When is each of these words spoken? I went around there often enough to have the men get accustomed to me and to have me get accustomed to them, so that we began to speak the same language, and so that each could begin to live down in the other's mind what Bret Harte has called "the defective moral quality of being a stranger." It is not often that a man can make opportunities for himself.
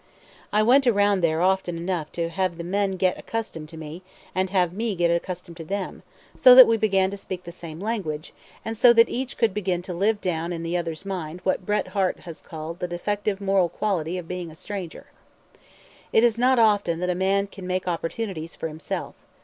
I 0.51 0.63
went 0.63 0.87
around 0.87 1.21
there 1.21 1.43
often 1.43 1.77
enough 1.77 2.11
to 2.13 2.29
have 2.29 2.57
the 2.57 2.63
men 2.63 2.93
get 2.93 3.19
accustomed 3.19 3.69
to 3.69 3.77
me 3.77 4.01
and 4.33 4.47
to 4.47 4.53
have 4.55 4.73
me 4.73 4.95
get 4.95 5.11
accustomed 5.11 5.57
to 5.57 5.63
them, 5.63 6.01
so 6.35 6.55
that 6.55 6.65
we 6.65 6.75
began 6.75 7.11
to 7.11 7.17
speak 7.17 7.43
the 7.43 7.51
same 7.51 7.79
language, 7.79 8.33
and 8.65 8.75
so 8.75 8.93
that 8.93 9.09
each 9.09 9.37
could 9.37 9.53
begin 9.53 9.83
to 9.83 9.93
live 9.93 10.19
down 10.19 10.53
in 10.53 10.63
the 10.63 10.75
other's 10.75 11.05
mind 11.05 11.39
what 11.43 11.67
Bret 11.67 11.89
Harte 11.89 12.21
has 12.21 12.41
called 12.41 12.79
"the 12.79 12.87
defective 12.87 13.39
moral 13.39 13.69
quality 13.69 14.17
of 14.17 14.27
being 14.27 14.49
a 14.49 14.55
stranger." 14.55 15.05
It 16.11 16.23
is 16.23 16.35
not 16.35 16.57
often 16.57 16.99
that 16.99 17.11
a 17.11 17.13
man 17.13 17.45
can 17.45 17.67
make 17.67 17.87
opportunities 17.87 18.55
for 18.55 18.67
himself. 18.69 19.13